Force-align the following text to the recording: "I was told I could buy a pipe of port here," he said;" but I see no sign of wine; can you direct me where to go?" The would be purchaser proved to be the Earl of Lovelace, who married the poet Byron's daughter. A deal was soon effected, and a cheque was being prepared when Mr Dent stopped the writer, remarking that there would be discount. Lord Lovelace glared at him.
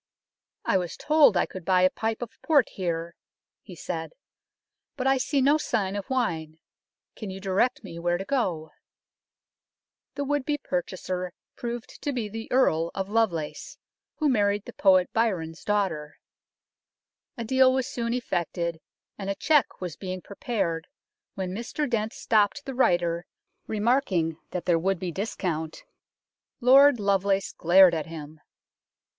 "I 0.65 0.79
was 0.79 0.97
told 0.97 1.37
I 1.37 1.45
could 1.45 1.63
buy 1.63 1.83
a 1.83 1.91
pipe 1.91 2.23
of 2.23 2.41
port 2.41 2.69
here," 2.69 3.13
he 3.61 3.75
said;" 3.75 4.13
but 4.97 5.05
I 5.05 5.19
see 5.19 5.41
no 5.43 5.59
sign 5.59 5.95
of 5.95 6.09
wine; 6.09 6.57
can 7.15 7.29
you 7.29 7.39
direct 7.39 7.83
me 7.83 7.99
where 7.99 8.17
to 8.17 8.25
go?" 8.25 8.71
The 10.15 10.23
would 10.23 10.43
be 10.43 10.57
purchaser 10.57 11.33
proved 11.55 12.01
to 12.01 12.11
be 12.11 12.27
the 12.27 12.51
Earl 12.51 12.89
of 12.95 13.09
Lovelace, 13.09 13.77
who 14.15 14.27
married 14.27 14.65
the 14.65 14.73
poet 14.73 15.07
Byron's 15.13 15.63
daughter. 15.63 16.17
A 17.37 17.43
deal 17.43 17.71
was 17.71 17.85
soon 17.85 18.11
effected, 18.11 18.81
and 19.19 19.29
a 19.29 19.35
cheque 19.35 19.81
was 19.81 19.97
being 19.97 20.19
prepared 20.23 20.87
when 21.35 21.51
Mr 21.53 21.87
Dent 21.87 22.11
stopped 22.11 22.65
the 22.65 22.73
writer, 22.73 23.27
remarking 23.67 24.39
that 24.49 24.65
there 24.65 24.79
would 24.79 24.97
be 24.97 25.11
discount. 25.11 25.83
Lord 26.59 26.99
Lovelace 26.99 27.51
glared 27.53 27.93
at 27.93 28.07
him. 28.07 28.39